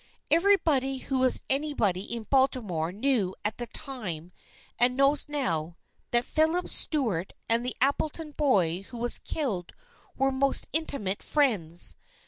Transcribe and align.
Everybody 0.31 0.97
who 0.97 1.23
is 1.25 1.41
anybody 1.47 2.01
in 2.01 2.23
Baltimore 2.23 2.91
knew 2.91 3.35
at 3.45 3.59
the 3.59 3.67
time 3.67 4.31
and 4.79 4.97
knows 4.97 5.29
now, 5.29 5.77
that 6.09 6.25
Philip 6.25 6.69
Stuart 6.69 7.33
and 7.47 7.63
the 7.63 7.75
Appleton 7.81 8.31
boy 8.31 8.81
who 8.89 8.97
was 8.97 9.19
killed 9.19 9.73
were 10.17 10.31
most 10.31 10.67
intimate 10.73 11.21
friends. 11.21 11.97